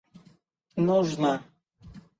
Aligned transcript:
нужно 0.85 1.31